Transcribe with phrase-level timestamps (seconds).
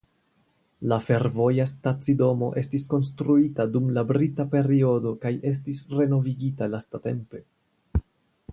[0.91, 7.47] La fervoja stacidomo estis konstruita dum la brita periodo kaj estis renovigita lastatempe.